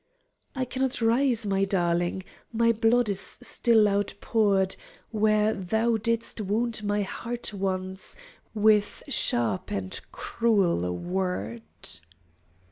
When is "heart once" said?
7.03-8.15